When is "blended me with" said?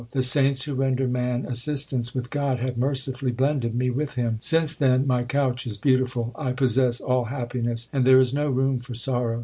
3.29-4.15